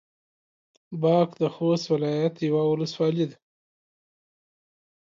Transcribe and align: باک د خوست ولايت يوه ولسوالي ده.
باک 1.01 1.29
د 1.41 1.43
خوست 1.53 1.85
ولايت 1.93 2.35
يوه 2.49 2.63
ولسوالي 2.71 3.25
ده. 3.29 3.37